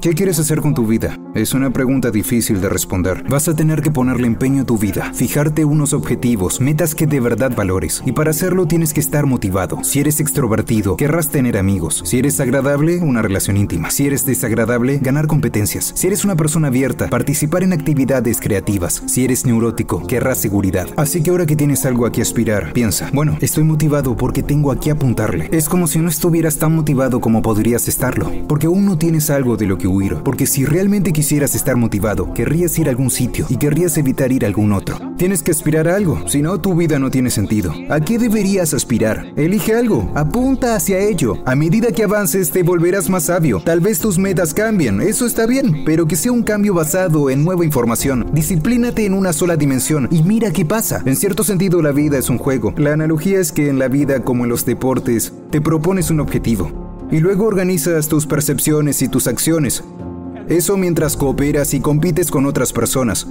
¿Qué 0.00 0.14
quieres 0.14 0.38
hacer 0.38 0.62
con 0.62 0.72
tu 0.72 0.86
vida? 0.86 1.18
Es 1.34 1.52
una 1.52 1.68
pregunta 1.68 2.10
difícil 2.10 2.62
de 2.62 2.70
responder. 2.70 3.22
Vas 3.28 3.48
a 3.48 3.54
tener 3.54 3.82
que 3.82 3.90
ponerle 3.90 4.26
empeño 4.26 4.62
a 4.62 4.64
tu 4.64 4.78
vida, 4.78 5.12
fijarte 5.12 5.66
unos 5.66 5.92
objetivos, 5.92 6.58
metas 6.58 6.94
que 6.94 7.06
de 7.06 7.20
verdad 7.20 7.54
valores. 7.54 8.02
Y 8.06 8.12
para 8.12 8.30
hacerlo 8.30 8.64
tienes 8.64 8.94
que 8.94 9.00
estar 9.00 9.26
motivado. 9.26 9.84
Si 9.84 10.00
eres 10.00 10.18
extrovertido, 10.18 10.96
querrás 10.96 11.28
tener 11.28 11.58
amigos. 11.58 12.00
Si 12.06 12.18
eres 12.18 12.40
agradable, 12.40 13.00
una 13.00 13.20
relación 13.20 13.58
íntima. 13.58 13.90
Si 13.90 14.06
eres 14.06 14.24
desagradable, 14.24 15.00
ganar 15.02 15.26
competencias. 15.26 15.92
Si 15.94 16.06
eres 16.06 16.24
una 16.24 16.34
persona 16.34 16.68
abierta, 16.68 17.10
participar 17.10 17.62
en 17.62 17.74
actividades 17.74 18.40
creativas. 18.40 19.02
Si 19.04 19.26
eres 19.26 19.44
neurótico, 19.44 20.06
querrás 20.06 20.38
seguridad. 20.38 20.88
Así 20.96 21.22
que 21.22 21.28
ahora 21.28 21.44
que 21.44 21.56
tienes 21.56 21.84
algo 21.84 22.06
a 22.06 22.12
que 22.12 22.22
aspirar, 22.22 22.72
piensa, 22.72 23.10
bueno, 23.12 23.36
estoy 23.42 23.64
motivado 23.64 24.16
porque 24.16 24.42
tengo 24.42 24.72
a 24.72 24.78
apuntarle. 24.90 25.50
Es 25.52 25.68
como 25.68 25.86
si 25.86 25.98
no 25.98 26.08
estuvieras 26.08 26.56
tan 26.56 26.74
motivado 26.74 27.20
como 27.20 27.42
podrías 27.42 27.86
estarlo, 27.86 28.32
porque 28.48 28.66
aún 28.66 28.86
no 28.86 28.96
tienes 28.96 29.28
algo 29.28 29.58
de 29.58 29.66
lo 29.66 29.76
que 29.76 29.89
porque 30.24 30.46
si 30.46 30.64
realmente 30.64 31.12
quisieras 31.12 31.54
estar 31.54 31.76
motivado, 31.76 32.32
querrías 32.32 32.78
ir 32.78 32.86
a 32.86 32.90
algún 32.90 33.10
sitio 33.10 33.46
y 33.48 33.56
querrías 33.56 33.98
evitar 33.98 34.30
ir 34.32 34.44
a 34.44 34.48
algún 34.48 34.72
otro. 34.72 34.98
Tienes 35.16 35.42
que 35.42 35.50
aspirar 35.50 35.88
a 35.88 35.96
algo, 35.96 36.28
si 36.28 36.42
no 36.42 36.60
tu 36.60 36.74
vida 36.74 36.98
no 36.98 37.10
tiene 37.10 37.30
sentido. 37.30 37.74
¿A 37.90 38.00
qué 38.00 38.18
deberías 38.18 38.72
aspirar? 38.72 39.32
Elige 39.36 39.74
algo, 39.74 40.10
apunta 40.14 40.76
hacia 40.76 40.98
ello. 40.98 41.38
A 41.44 41.54
medida 41.54 41.92
que 41.92 42.04
avances 42.04 42.50
te 42.50 42.62
volverás 42.62 43.10
más 43.10 43.24
sabio. 43.24 43.60
Tal 43.64 43.80
vez 43.80 43.98
tus 43.98 44.18
metas 44.18 44.54
cambien, 44.54 45.00
eso 45.00 45.26
está 45.26 45.46
bien, 45.46 45.84
pero 45.84 46.06
que 46.06 46.16
sea 46.16 46.32
un 46.32 46.42
cambio 46.42 46.74
basado 46.74 47.28
en 47.28 47.44
nueva 47.44 47.64
información. 47.64 48.30
Disciplínate 48.32 49.04
en 49.04 49.14
una 49.14 49.32
sola 49.32 49.56
dimensión 49.56 50.08
y 50.10 50.22
mira 50.22 50.52
qué 50.52 50.64
pasa. 50.64 51.02
En 51.04 51.16
cierto 51.16 51.44
sentido 51.44 51.82
la 51.82 51.92
vida 51.92 52.16
es 52.16 52.30
un 52.30 52.38
juego. 52.38 52.72
La 52.76 52.92
analogía 52.92 53.40
es 53.40 53.52
que 53.52 53.68
en 53.68 53.78
la 53.78 53.88
vida 53.88 54.22
como 54.22 54.44
en 54.44 54.50
los 54.50 54.64
deportes, 54.64 55.32
te 55.50 55.60
propones 55.60 56.10
un 56.10 56.20
objetivo 56.20 56.79
y 57.10 57.20
luego 57.20 57.46
organizas 57.46 58.08
tus 58.08 58.26
percepciones 58.26 59.02
y 59.02 59.08
tus 59.08 59.26
acciones. 59.26 59.84
Eso 60.48 60.76
mientras 60.76 61.16
cooperas 61.16 61.74
y 61.74 61.80
compites 61.80 62.30
con 62.30 62.46
otras 62.46 62.72
personas. 62.72 63.26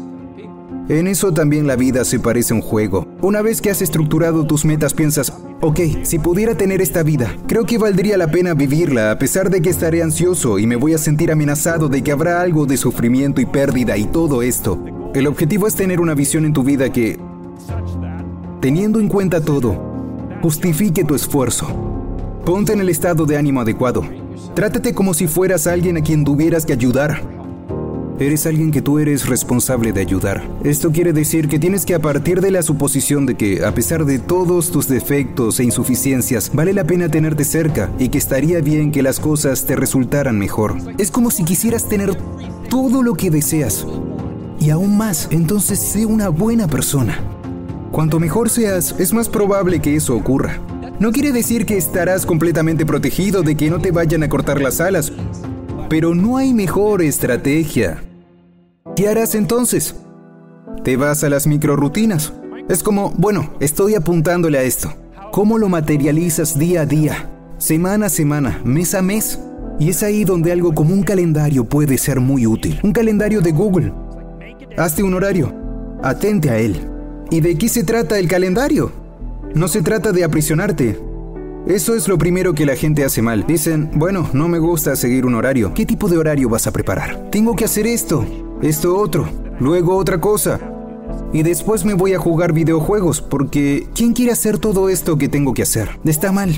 En 0.89 1.05
eso 1.05 1.31
también 1.33 1.67
la 1.67 1.75
vida 1.75 2.03
se 2.03 2.19
parece 2.19 2.53
a 2.53 2.55
un 2.55 2.63
juego. 2.63 3.07
Una 3.21 3.43
vez 3.43 3.61
que 3.61 3.69
has 3.69 3.81
estructurado 3.81 4.47
tus 4.47 4.65
metas 4.65 4.93
piensas, 4.95 5.31
ok, 5.61 5.79
si 6.01 6.17
pudiera 6.17 6.55
tener 6.55 6.81
esta 6.81 7.03
vida, 7.03 7.35
creo 7.45 7.65
que 7.65 7.77
valdría 7.77 8.17
la 8.17 8.31
pena 8.31 8.55
vivirla 8.55 9.11
a 9.11 9.19
pesar 9.19 9.51
de 9.51 9.61
que 9.61 9.69
estaré 9.69 10.01
ansioso 10.01 10.57
y 10.57 10.65
me 10.65 10.77
voy 10.77 10.93
a 10.93 10.97
sentir 10.97 11.31
amenazado 11.31 11.89
de 11.89 12.01
que 12.01 12.11
habrá 12.11 12.41
algo 12.41 12.65
de 12.65 12.75
sufrimiento 12.75 13.39
y 13.39 13.45
pérdida 13.45 13.97
y 13.97 14.05
todo 14.05 14.41
esto. 14.41 14.83
El 15.13 15.27
objetivo 15.27 15.67
es 15.67 15.75
tener 15.75 15.99
una 15.99 16.15
visión 16.15 16.45
en 16.45 16.53
tu 16.53 16.63
vida 16.63 16.91
que, 16.91 17.19
teniendo 18.61 18.99
en 18.99 19.09
cuenta 19.09 19.41
todo, 19.41 19.77
justifique 20.41 21.03
tu 21.03 21.13
esfuerzo. 21.13 21.88
Ponte 22.45 22.73
en 22.73 22.79
el 22.79 22.89
estado 22.89 23.25
de 23.25 23.37
ánimo 23.37 23.61
adecuado. 23.61 24.03
Trátate 24.55 24.93
como 24.93 25.13
si 25.13 25.27
fueras 25.27 25.67
alguien 25.67 25.97
a 25.97 26.01
quien 26.01 26.23
tuvieras 26.23 26.65
que 26.65 26.73
ayudar. 26.73 27.21
Eres 28.19 28.45
alguien 28.45 28.71
que 28.71 28.81
tú 28.81 28.99
eres 28.99 29.27
responsable 29.27 29.93
de 29.93 30.01
ayudar. 30.01 30.43
Esto 30.63 30.91
quiere 30.91 31.13
decir 31.13 31.47
que 31.47 31.59
tienes 31.59 31.85
que 31.85 31.95
a 31.95 31.99
partir 31.99 32.41
de 32.41 32.51
la 32.51 32.61
suposición 32.61 33.25
de 33.25 33.35
que, 33.35 33.63
a 33.63 33.73
pesar 33.73 34.03
de 34.03 34.19
todos 34.19 34.71
tus 34.71 34.89
defectos 34.89 35.59
e 35.59 35.63
insuficiencias, 35.63 36.51
vale 36.53 36.73
la 36.73 36.83
pena 36.83 37.07
tenerte 37.07 37.45
cerca 37.45 37.89
y 37.97 38.09
que 38.09 38.17
estaría 38.17 38.59
bien 38.59 38.91
que 38.91 39.03
las 39.03 39.21
cosas 39.21 39.65
te 39.65 39.77
resultaran 39.77 40.37
mejor. 40.37 40.75
Es 40.97 41.11
como 41.11 41.31
si 41.31 41.45
quisieras 41.45 41.87
tener 41.87 42.17
todo 42.69 43.03
lo 43.03 43.13
que 43.13 43.29
deseas. 43.29 43.85
Y 44.59 44.71
aún 44.71 44.97
más, 44.97 45.29
entonces 45.31 45.79
sé 45.79 46.05
una 46.05 46.27
buena 46.27 46.67
persona. 46.67 47.19
Cuanto 47.91 48.19
mejor 48.19 48.49
seas, 48.49 48.95
es 48.99 49.13
más 49.13 49.29
probable 49.29 49.79
que 49.79 49.95
eso 49.95 50.15
ocurra. 50.15 50.59
No 50.99 51.13
quiere 51.13 51.31
decir 51.31 51.65
que 51.65 51.77
estarás 51.77 52.25
completamente 52.25 52.85
protegido 52.85 53.41
de 53.41 53.55
que 53.55 53.69
no 53.69 53.79
te 53.79 53.91
vayan 53.91 54.21
a 54.23 54.27
cortar 54.27 54.59
las 54.59 54.81
alas, 54.81 55.13
pero 55.89 56.13
no 56.13 56.35
hay 56.35 56.53
mejor 56.53 57.01
estrategia. 57.01 58.03
¿Qué 58.97 59.07
harás 59.07 59.33
entonces? 59.33 59.95
Te 60.83 60.97
vas 60.97 61.23
a 61.23 61.29
las 61.29 61.47
microrutinas. 61.47 62.33
Es 62.67 62.83
como, 62.83 63.11
bueno, 63.11 63.53
estoy 63.61 63.95
apuntándole 63.95 64.57
a 64.57 64.63
esto. 64.63 64.93
¿Cómo 65.31 65.57
lo 65.57 65.69
materializas 65.69 66.59
día 66.59 66.81
a 66.81 66.85
día, 66.85 67.29
semana 67.59 68.07
a 68.07 68.09
semana, 68.09 68.59
mes 68.65 68.93
a 68.93 69.01
mes? 69.01 69.39
Y 69.79 69.91
es 69.91 70.03
ahí 70.03 70.25
donde 70.25 70.51
algo 70.51 70.75
como 70.75 70.93
un 70.93 71.03
calendario 71.03 71.63
puede 71.63 71.97
ser 71.97 72.19
muy 72.19 72.45
útil. 72.45 72.77
Un 72.83 72.91
calendario 72.91 73.39
de 73.39 73.53
Google. 73.53 73.93
Hazte 74.77 75.01
un 75.03 75.13
horario. 75.13 75.53
Atente 76.03 76.49
a 76.49 76.59
él. 76.59 76.75
¿Y 77.31 77.39
de 77.39 77.57
qué 77.57 77.69
se 77.69 77.85
trata 77.85 78.19
el 78.19 78.27
calendario? 78.27 78.91
No 79.55 79.67
se 79.67 79.81
trata 79.81 80.11
de 80.11 80.23
aprisionarte. 80.23 80.99
Eso 81.65 81.95
es 81.95 82.07
lo 82.07 82.17
primero 82.17 82.53
que 82.53 82.65
la 82.65 82.75
gente 82.75 83.03
hace 83.03 83.21
mal. 83.21 83.45
Dicen, 83.47 83.89
bueno, 83.95 84.29
no 84.33 84.47
me 84.47 84.59
gusta 84.59 84.95
seguir 84.95 85.25
un 85.25 85.35
horario. 85.35 85.73
¿Qué 85.73 85.85
tipo 85.85 86.07
de 86.07 86.17
horario 86.17 86.49
vas 86.49 86.67
a 86.67 86.71
preparar? 86.71 87.29
Tengo 87.31 87.55
que 87.55 87.65
hacer 87.65 87.87
esto, 87.87 88.25
esto 88.61 88.97
otro, 88.97 89.27
luego 89.59 89.95
otra 89.95 90.21
cosa. 90.21 90.59
Y 91.33 91.43
después 91.43 91.83
me 91.83 91.95
voy 91.95 92.13
a 92.13 92.19
jugar 92.19 92.53
videojuegos, 92.53 93.21
porque 93.21 93.87
¿quién 93.95 94.13
quiere 94.13 94.31
hacer 94.31 94.59
todo 94.59 94.87
esto 94.87 95.17
que 95.17 95.29
tengo 95.29 95.53
que 95.53 95.63
hacer? 95.63 95.89
Está 96.05 96.31
mal. 96.31 96.51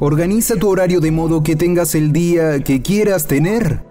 Organiza 0.00 0.56
tu 0.56 0.68
horario 0.68 1.00
de 1.00 1.12
modo 1.12 1.42
que 1.42 1.54
tengas 1.54 1.94
el 1.94 2.12
día 2.12 2.62
que 2.64 2.82
quieras 2.82 3.26
tener. 3.26 3.84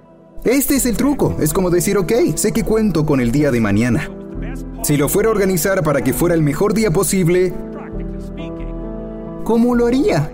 Este 0.44 0.76
es 0.76 0.86
el 0.86 0.98
truco. 0.98 1.38
Es 1.40 1.54
como 1.54 1.70
decir, 1.70 1.98
ok, 1.98 2.12
sé 2.36 2.52
que 2.52 2.64
cuento 2.64 3.06
con 3.06 3.22
el 3.22 3.32
día 3.32 3.52
de 3.52 3.62
mañana. 3.62 4.10
Si 4.84 4.98
lo 4.98 5.08
fuera 5.08 5.30
a 5.30 5.32
organizar 5.32 5.82
para 5.82 6.02
que 6.04 6.12
fuera 6.12 6.36
el 6.36 6.42
mejor 6.42 6.74
día 6.74 6.92
posible, 6.92 7.54
¿cómo 9.44 9.76
lo 9.76 9.88
haría? 9.88 10.32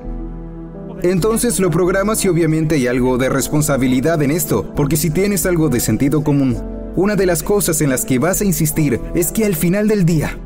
Entonces 1.01 1.59
lo 1.59 1.69
programas 1.69 2.23
y 2.25 2.27
obviamente 2.27 2.75
hay 2.75 2.87
algo 2.87 3.17
de 3.17 3.29
responsabilidad 3.29 4.21
en 4.21 4.31
esto, 4.31 4.73
porque 4.75 4.97
si 4.97 5.09
tienes 5.09 5.45
algo 5.45 5.69
de 5.69 5.79
sentido 5.79 6.23
común, 6.23 6.57
una 6.95 7.15
de 7.15 7.25
las 7.25 7.41
cosas 7.41 7.81
en 7.81 7.89
las 7.89 8.05
que 8.05 8.19
vas 8.19 8.41
a 8.41 8.45
insistir 8.45 8.99
es 9.15 9.31
que 9.31 9.45
al 9.45 9.55
final 9.55 9.87
del 9.87 10.05
día 10.05 10.37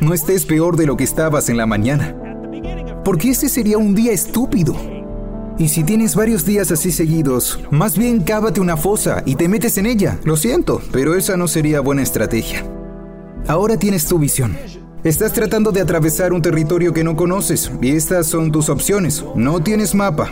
no 0.00 0.14
estés 0.14 0.46
peor 0.46 0.76
de 0.76 0.86
lo 0.86 0.96
que 0.96 1.04
estabas 1.04 1.48
en 1.48 1.58
la 1.58 1.66
mañana, 1.66 2.16
porque 3.04 3.30
ese 3.30 3.48
sería 3.48 3.78
un 3.78 3.94
día 3.94 4.12
estúpido. 4.12 4.74
Y 5.58 5.68
si 5.68 5.84
tienes 5.84 6.16
varios 6.16 6.46
días 6.46 6.72
así 6.72 6.90
seguidos, 6.90 7.60
más 7.70 7.98
bien 7.98 8.22
cávate 8.22 8.60
una 8.60 8.78
fosa 8.78 9.22
y 9.26 9.36
te 9.36 9.48
metes 9.48 9.76
en 9.76 9.86
ella. 9.86 10.18
Lo 10.24 10.36
siento, 10.36 10.80
pero 10.90 11.14
esa 11.14 11.36
no 11.36 11.46
sería 11.46 11.80
buena 11.80 12.02
estrategia. 12.02 12.64
Ahora 13.46 13.76
tienes 13.76 14.06
tu 14.06 14.18
visión. 14.18 14.56
Estás 15.04 15.32
tratando 15.32 15.72
de 15.72 15.80
atravesar 15.80 16.32
un 16.32 16.42
territorio 16.42 16.92
que 16.92 17.02
no 17.02 17.16
conoces 17.16 17.72
y 17.80 17.90
estas 17.90 18.28
son 18.28 18.52
tus 18.52 18.68
opciones. 18.68 19.24
No 19.34 19.60
tienes 19.60 19.96
mapa. 19.96 20.30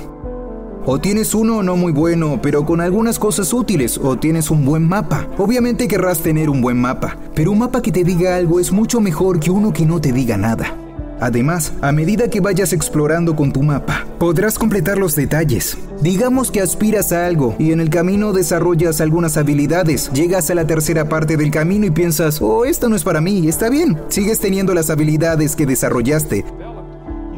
O 0.87 1.01
tienes 1.01 1.35
uno 1.35 1.65
no 1.65 1.75
muy 1.75 1.91
bueno, 1.91 2.39
pero 2.41 2.65
con 2.65 2.81
algunas 2.81 3.19
cosas 3.19 3.53
útiles, 3.53 3.99
o 3.99 4.17
tienes 4.17 4.49
un 4.49 4.65
buen 4.65 4.87
mapa. 4.87 5.27
Obviamente 5.39 5.89
querrás 5.89 6.21
tener 6.21 6.49
un 6.49 6.61
buen 6.61 6.81
mapa, 6.81 7.17
pero 7.35 7.51
un 7.51 7.59
mapa 7.59 7.83
que 7.83 7.91
te 7.91 8.05
diga 8.05 8.37
algo 8.37 8.61
es 8.61 8.71
mucho 8.71 9.01
mejor 9.01 9.41
que 9.41 9.51
uno 9.51 9.73
que 9.73 9.85
no 9.85 10.01
te 10.01 10.13
diga 10.13 10.37
nada. 10.37 10.73
Además, 11.21 11.73
a 11.83 11.93
medida 11.93 12.29
que 12.29 12.41
vayas 12.41 12.73
explorando 12.73 13.37
con 13.37 13.53
tu 13.53 13.63
mapa, 13.63 14.07
podrás 14.19 14.59
completar 14.59 14.97
los 14.97 15.15
detalles. 15.15 15.77
Digamos 16.01 16.51
que 16.51 16.63
aspiras 16.63 17.13
a 17.13 17.27
algo 17.27 17.55
y 17.59 17.73
en 17.73 17.81
el 17.81 17.91
camino 17.91 18.33
desarrollas 18.33 19.03
algunas 19.03 19.37
habilidades. 19.37 20.11
Llegas 20.15 20.51
a 20.51 20.55
la 20.55 20.67
tercera 20.67 21.11
parte 21.11 21.37
del 21.37 21.51
camino 21.51 21.85
y 21.85 21.91
piensas, 21.91 22.41
oh, 22.41 22.65
esto 22.65 22.89
no 22.89 22.97
es 22.97 23.05
para 23.05 23.21
mí, 23.21 23.49
está 23.49 23.69
bien. 23.69 23.99
Sigues 24.09 24.41
teniendo 24.41 24.73
las 24.73 24.89
habilidades 24.89 25.57
que 25.57 25.67
desarrollaste. 25.67 26.45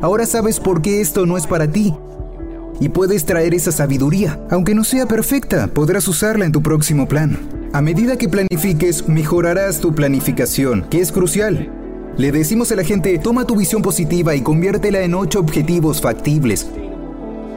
Ahora 0.01 0.27
sabes 0.27 0.61
por 0.61 0.81
qué 0.81 1.01
esto 1.01 1.27
no 1.27 1.37
es 1.37 1.49
para 1.49 1.67
ti. 1.67 1.95
Y 2.81 2.89
puedes 2.89 3.27
traer 3.27 3.53
esa 3.53 3.73
sabiduría. 3.73 4.41
Aunque 4.51 4.75
no 4.75 4.85
sea 4.85 5.07
perfecta, 5.07 5.67
podrás 5.67 6.07
usarla 6.07 6.45
en 6.45 6.53
tu 6.53 6.63
próximo 6.63 7.09
plan. 7.09 7.39
A 7.73 7.81
medida 7.81 8.17
que 8.17 8.29
planifiques, 8.29 9.09
mejorarás 9.09 9.81
tu 9.81 9.95
planificación, 9.95 10.87
que 10.89 11.01
es 11.01 11.11
crucial. 11.11 11.82
Le 12.19 12.31
decimos 12.31 12.71
a 12.71 12.77
la 12.77 12.85
gente, 12.85 13.19
toma 13.19 13.47
tu 13.47 13.57
visión 13.57 13.81
positiva 13.81 14.35
y 14.35 14.43
conviértela 14.43 15.01
en 15.01 15.15
ocho 15.15 15.41
objetivos 15.41 16.03
factibles. 16.03 16.67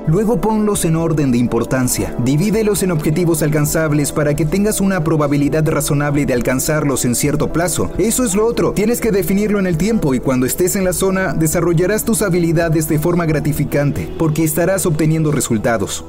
Luego 0.07 0.39
ponlos 0.39 0.85
en 0.85 0.95
orden 0.95 1.31
de 1.31 1.37
importancia. 1.37 2.15
Divídelos 2.23 2.81
en 2.81 2.91
objetivos 2.91 3.41
alcanzables 3.41 4.13
para 4.13 4.33
que 4.33 4.45
tengas 4.45 4.79
una 4.79 5.03
probabilidad 5.03 5.67
razonable 5.67 6.25
de 6.25 6.33
alcanzarlos 6.33 7.03
en 7.03 7.15
cierto 7.15 7.51
plazo. 7.51 7.91
Eso 7.97 8.23
es 8.23 8.33
lo 8.33 8.45
otro. 8.45 8.71
Tienes 8.71 9.01
que 9.01 9.11
definirlo 9.11 9.59
en 9.59 9.67
el 9.67 9.77
tiempo 9.77 10.13
y 10.13 10.19
cuando 10.19 10.45
estés 10.45 10.75
en 10.77 10.85
la 10.85 10.93
zona 10.93 11.33
desarrollarás 11.33 12.05
tus 12.05 12.21
habilidades 12.21 12.87
de 12.87 12.99
forma 12.99 13.25
gratificante 13.25 14.07
porque 14.17 14.43
estarás 14.43 14.85
obteniendo 14.85 15.31
resultados. 15.31 16.05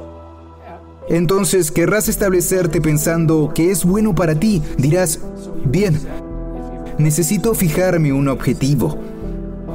Entonces 1.09 1.71
querrás 1.71 2.07
establecerte 2.07 2.79
pensando 2.79 3.51
que 3.53 3.71
es 3.71 3.83
bueno 3.83 4.13
para 4.13 4.35
ti. 4.35 4.61
Dirás, 4.77 5.19
bien, 5.65 5.99
necesito 6.97 7.53
fijarme 7.53 8.13
un 8.13 8.27
objetivo. 8.27 8.97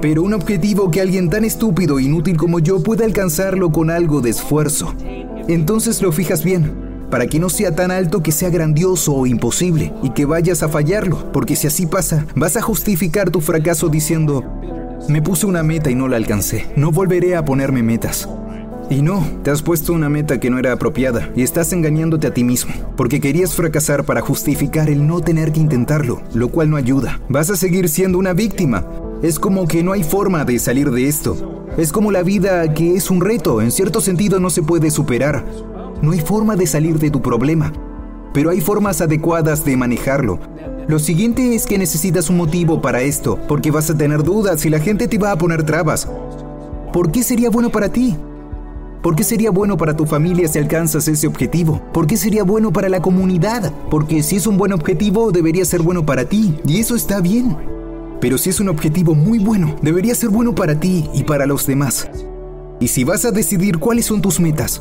Pero 0.00 0.22
un 0.22 0.34
objetivo 0.34 0.90
que 0.90 1.00
alguien 1.00 1.30
tan 1.30 1.44
estúpido 1.44 1.98
e 1.98 2.04
inútil 2.04 2.36
como 2.36 2.58
yo 2.58 2.82
pueda 2.82 3.04
alcanzarlo 3.04 3.70
con 3.70 3.90
algo 3.90 4.20
de 4.20 4.30
esfuerzo. 4.30 4.94
Entonces 5.48 6.02
lo 6.02 6.12
fijas 6.12 6.42
bien, 6.42 6.72
para 7.10 7.26
que 7.26 7.38
no 7.38 7.48
sea 7.48 7.74
tan 7.74 7.90
alto 7.90 8.22
que 8.22 8.32
sea 8.32 8.50
grandioso 8.50 9.14
o 9.14 9.26
imposible 9.26 9.92
y 10.02 10.10
que 10.10 10.24
vayas 10.24 10.62
a 10.62 10.68
fallarlo, 10.68 11.30
porque 11.32 11.56
si 11.56 11.66
así 11.66 11.86
pasa, 11.86 12.26
vas 12.34 12.56
a 12.56 12.62
justificar 12.62 13.30
tu 13.30 13.40
fracaso 13.40 13.88
diciendo, 13.88 14.44
me 15.08 15.22
puse 15.22 15.46
una 15.46 15.62
meta 15.62 15.90
y 15.90 15.94
no 15.94 16.08
la 16.08 16.16
alcancé, 16.16 16.66
no 16.74 16.90
volveré 16.90 17.36
a 17.36 17.44
ponerme 17.44 17.82
metas. 17.82 18.28
Y 18.92 19.00
no, 19.00 19.26
te 19.42 19.50
has 19.50 19.62
puesto 19.62 19.94
una 19.94 20.10
meta 20.10 20.38
que 20.38 20.50
no 20.50 20.58
era 20.58 20.72
apropiada 20.72 21.30
y 21.34 21.42
estás 21.42 21.72
engañándote 21.72 22.26
a 22.26 22.34
ti 22.34 22.44
mismo, 22.44 22.74
porque 22.94 23.22
querías 23.22 23.54
fracasar 23.54 24.04
para 24.04 24.20
justificar 24.20 24.90
el 24.90 25.06
no 25.06 25.22
tener 25.22 25.50
que 25.50 25.60
intentarlo, 25.60 26.20
lo 26.34 26.48
cual 26.48 26.68
no 26.68 26.76
ayuda. 26.76 27.18
Vas 27.30 27.48
a 27.48 27.56
seguir 27.56 27.88
siendo 27.88 28.18
una 28.18 28.34
víctima. 28.34 28.86
Es 29.22 29.38
como 29.38 29.66
que 29.66 29.82
no 29.82 29.92
hay 29.92 30.04
forma 30.04 30.44
de 30.44 30.58
salir 30.58 30.90
de 30.90 31.08
esto. 31.08 31.64
Es 31.78 31.90
como 31.90 32.12
la 32.12 32.22
vida 32.22 32.74
que 32.74 32.94
es 32.94 33.10
un 33.10 33.22
reto, 33.22 33.62
en 33.62 33.72
cierto 33.72 34.02
sentido 34.02 34.40
no 34.40 34.50
se 34.50 34.62
puede 34.62 34.90
superar. 34.90 35.42
No 36.02 36.10
hay 36.10 36.20
forma 36.20 36.54
de 36.54 36.66
salir 36.66 36.98
de 36.98 37.10
tu 37.10 37.22
problema, 37.22 37.72
pero 38.34 38.50
hay 38.50 38.60
formas 38.60 39.00
adecuadas 39.00 39.64
de 39.64 39.74
manejarlo. 39.74 40.38
Lo 40.86 40.98
siguiente 40.98 41.54
es 41.54 41.64
que 41.64 41.78
necesitas 41.78 42.28
un 42.28 42.36
motivo 42.36 42.82
para 42.82 43.00
esto, 43.00 43.38
porque 43.48 43.70
vas 43.70 43.88
a 43.88 43.96
tener 43.96 44.22
dudas 44.22 44.66
y 44.66 44.68
la 44.68 44.80
gente 44.80 45.08
te 45.08 45.16
va 45.16 45.32
a 45.32 45.38
poner 45.38 45.62
trabas. 45.62 46.06
¿Por 46.92 47.10
qué 47.10 47.22
sería 47.22 47.48
bueno 47.48 47.70
para 47.70 47.88
ti? 47.88 48.18
¿Por 49.02 49.16
qué 49.16 49.24
sería 49.24 49.50
bueno 49.50 49.76
para 49.76 49.96
tu 49.96 50.06
familia 50.06 50.46
si 50.46 50.60
alcanzas 50.60 51.08
ese 51.08 51.26
objetivo? 51.26 51.82
¿Por 51.92 52.06
qué 52.06 52.16
sería 52.16 52.44
bueno 52.44 52.72
para 52.72 52.88
la 52.88 53.02
comunidad? 53.02 53.72
Porque 53.90 54.22
si 54.22 54.36
es 54.36 54.46
un 54.46 54.56
buen 54.56 54.72
objetivo, 54.72 55.32
debería 55.32 55.64
ser 55.64 55.82
bueno 55.82 56.06
para 56.06 56.24
ti, 56.24 56.54
y 56.68 56.78
eso 56.78 56.94
está 56.94 57.20
bien. 57.20 57.56
Pero 58.20 58.38
si 58.38 58.50
es 58.50 58.60
un 58.60 58.68
objetivo 58.68 59.16
muy 59.16 59.40
bueno, 59.40 59.74
debería 59.82 60.14
ser 60.14 60.28
bueno 60.28 60.54
para 60.54 60.78
ti 60.78 61.10
y 61.12 61.24
para 61.24 61.46
los 61.46 61.66
demás. 61.66 62.08
Y 62.78 62.86
si 62.86 63.02
vas 63.02 63.24
a 63.24 63.32
decidir 63.32 63.78
cuáles 63.78 64.06
son 64.06 64.22
tus 64.22 64.38
metas, 64.38 64.80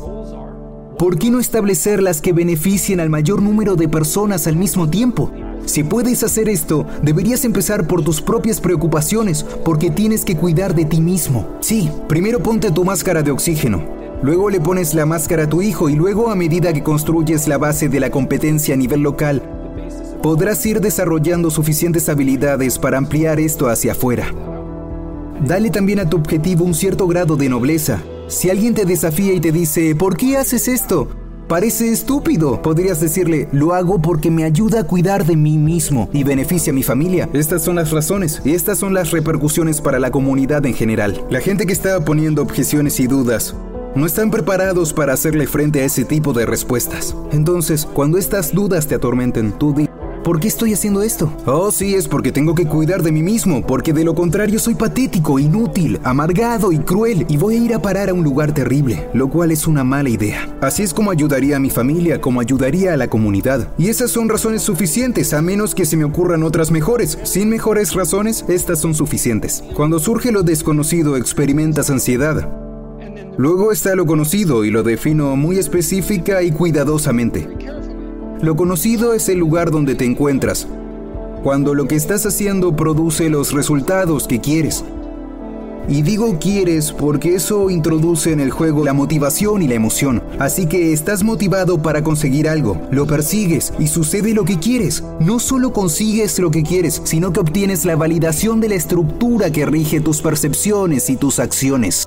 ¿por 1.00 1.18
qué 1.18 1.28
no 1.28 1.40
establecer 1.40 2.00
las 2.00 2.20
que 2.20 2.32
beneficien 2.32 3.00
al 3.00 3.10
mayor 3.10 3.42
número 3.42 3.74
de 3.74 3.88
personas 3.88 4.46
al 4.46 4.54
mismo 4.54 4.88
tiempo? 4.88 5.32
Si 5.64 5.82
puedes 5.82 6.22
hacer 6.22 6.48
esto, 6.48 6.86
deberías 7.02 7.44
empezar 7.44 7.88
por 7.88 8.04
tus 8.04 8.20
propias 8.20 8.60
preocupaciones, 8.60 9.44
porque 9.64 9.90
tienes 9.90 10.24
que 10.24 10.36
cuidar 10.36 10.76
de 10.76 10.84
ti 10.84 11.00
mismo. 11.00 11.48
Sí, 11.58 11.90
primero 12.08 12.40
ponte 12.40 12.70
tu 12.70 12.84
máscara 12.84 13.22
de 13.22 13.32
oxígeno, 13.32 14.01
Luego 14.22 14.50
le 14.50 14.60
pones 14.60 14.94
la 14.94 15.04
máscara 15.04 15.44
a 15.44 15.48
tu 15.48 15.62
hijo 15.62 15.88
y 15.88 15.96
luego 15.96 16.30
a 16.30 16.36
medida 16.36 16.72
que 16.72 16.84
construyes 16.84 17.48
la 17.48 17.58
base 17.58 17.88
de 17.88 17.98
la 17.98 18.10
competencia 18.10 18.74
a 18.74 18.76
nivel 18.76 19.00
local, 19.00 19.42
podrás 20.22 20.64
ir 20.64 20.80
desarrollando 20.80 21.50
suficientes 21.50 22.08
habilidades 22.08 22.78
para 22.78 22.98
ampliar 22.98 23.40
esto 23.40 23.68
hacia 23.68 23.92
afuera. 23.92 24.32
Dale 25.44 25.70
también 25.70 25.98
a 25.98 26.08
tu 26.08 26.18
objetivo 26.18 26.64
un 26.64 26.74
cierto 26.74 27.08
grado 27.08 27.36
de 27.36 27.48
nobleza. 27.48 28.00
Si 28.28 28.48
alguien 28.48 28.74
te 28.74 28.84
desafía 28.84 29.32
y 29.32 29.40
te 29.40 29.50
dice, 29.50 29.96
¿por 29.96 30.16
qué 30.16 30.36
haces 30.36 30.68
esto? 30.68 31.08
Parece 31.48 31.90
estúpido. 31.90 32.62
Podrías 32.62 33.00
decirle, 33.00 33.48
lo 33.50 33.74
hago 33.74 34.00
porque 34.00 34.30
me 34.30 34.44
ayuda 34.44 34.82
a 34.82 34.84
cuidar 34.84 35.26
de 35.26 35.34
mí 35.34 35.58
mismo 35.58 36.08
y 36.12 36.22
beneficia 36.22 36.70
a 36.70 36.74
mi 36.74 36.84
familia. 36.84 37.28
Estas 37.32 37.64
son 37.64 37.74
las 37.74 37.90
razones 37.90 38.40
y 38.44 38.54
estas 38.54 38.78
son 38.78 38.94
las 38.94 39.10
repercusiones 39.10 39.80
para 39.80 39.98
la 39.98 40.12
comunidad 40.12 40.64
en 40.64 40.74
general. 40.74 41.26
La 41.28 41.40
gente 41.40 41.66
que 41.66 41.72
está 41.72 42.04
poniendo 42.04 42.40
objeciones 42.40 43.00
y 43.00 43.08
dudas 43.08 43.56
no 43.94 44.06
están 44.06 44.30
preparados 44.30 44.92
para 44.92 45.12
hacerle 45.12 45.46
frente 45.46 45.80
a 45.80 45.84
ese 45.84 46.04
tipo 46.04 46.32
de 46.32 46.46
respuestas. 46.46 47.14
Entonces, 47.30 47.86
cuando 47.92 48.18
estas 48.18 48.54
dudas 48.54 48.86
te 48.86 48.94
atormenten, 48.94 49.52
tú 49.52 49.74
di, 49.74 49.88
¿por 50.24 50.40
qué 50.40 50.48
estoy 50.48 50.72
haciendo 50.72 51.02
esto? 51.02 51.32
Oh, 51.44 51.70
sí, 51.70 51.94
es 51.94 52.08
porque 52.08 52.32
tengo 52.32 52.54
que 52.54 52.66
cuidar 52.66 53.02
de 53.02 53.12
mí 53.12 53.22
mismo, 53.22 53.66
porque 53.66 53.92
de 53.92 54.04
lo 54.04 54.14
contrario 54.14 54.58
soy 54.58 54.74
patético, 54.74 55.38
inútil, 55.38 56.00
amargado 56.04 56.72
y 56.72 56.78
cruel, 56.78 57.26
y 57.28 57.36
voy 57.36 57.56
a 57.56 57.58
ir 57.58 57.74
a 57.74 57.82
parar 57.82 58.08
a 58.08 58.14
un 58.14 58.24
lugar 58.24 58.54
terrible, 58.54 59.08
lo 59.12 59.28
cual 59.28 59.50
es 59.50 59.66
una 59.66 59.84
mala 59.84 60.08
idea. 60.08 60.48
Así 60.60 60.82
es 60.82 60.94
como 60.94 61.10
ayudaría 61.10 61.56
a 61.56 61.60
mi 61.60 61.70
familia, 61.70 62.20
como 62.20 62.40
ayudaría 62.40 62.94
a 62.94 62.96
la 62.96 63.08
comunidad. 63.08 63.68
Y 63.76 63.88
esas 63.88 64.10
son 64.10 64.28
razones 64.28 64.62
suficientes, 64.62 65.34
a 65.34 65.42
menos 65.42 65.74
que 65.74 65.84
se 65.84 65.96
me 65.96 66.04
ocurran 66.04 66.42
otras 66.42 66.70
mejores. 66.70 67.18
Sin 67.24 67.50
mejores 67.50 67.92
razones, 67.92 68.44
estas 68.48 68.80
son 68.80 68.94
suficientes. 68.94 69.62
Cuando 69.74 69.98
surge 69.98 70.32
lo 70.32 70.42
desconocido, 70.42 71.16
experimentas 71.16 71.90
ansiedad. 71.90 72.71
Luego 73.38 73.72
está 73.72 73.94
lo 73.94 74.04
conocido 74.04 74.62
y 74.64 74.70
lo 74.70 74.82
defino 74.82 75.36
muy 75.36 75.58
específica 75.58 76.42
y 76.42 76.52
cuidadosamente. 76.52 77.48
Lo 78.42 78.56
conocido 78.56 79.14
es 79.14 79.28
el 79.30 79.38
lugar 79.38 79.70
donde 79.70 79.94
te 79.94 80.04
encuentras, 80.04 80.68
cuando 81.42 81.74
lo 81.74 81.88
que 81.88 81.96
estás 81.96 82.26
haciendo 82.26 82.76
produce 82.76 83.30
los 83.30 83.52
resultados 83.52 84.28
que 84.28 84.40
quieres. 84.40 84.84
Y 85.88 86.02
digo 86.02 86.38
quieres 86.38 86.92
porque 86.92 87.34
eso 87.34 87.70
introduce 87.70 88.32
en 88.32 88.40
el 88.40 88.50
juego 88.50 88.84
la 88.84 88.92
motivación 88.92 89.62
y 89.62 89.68
la 89.68 89.74
emoción. 89.74 90.22
Así 90.38 90.66
que 90.66 90.92
estás 90.92 91.24
motivado 91.24 91.80
para 91.80 92.04
conseguir 92.04 92.48
algo, 92.48 92.80
lo 92.90 93.06
persigues 93.06 93.72
y 93.78 93.86
sucede 93.86 94.34
lo 94.34 94.44
que 94.44 94.58
quieres. 94.58 95.02
No 95.20 95.38
solo 95.38 95.72
consigues 95.72 96.38
lo 96.38 96.50
que 96.50 96.62
quieres, 96.62 97.00
sino 97.04 97.32
que 97.32 97.40
obtienes 97.40 97.86
la 97.86 97.96
validación 97.96 98.60
de 98.60 98.68
la 98.68 98.74
estructura 98.74 99.50
que 99.50 99.64
rige 99.64 100.00
tus 100.00 100.20
percepciones 100.20 101.08
y 101.08 101.16
tus 101.16 101.38
acciones. 101.38 102.06